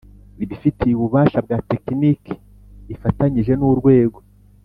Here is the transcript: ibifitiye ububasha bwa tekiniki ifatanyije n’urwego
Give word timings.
ibifitiye 0.43 0.93
ububasha 0.95 1.37
bwa 1.45 1.57
tekiniki 1.69 2.33
ifatanyije 2.93 3.51
n’urwego 3.55 4.19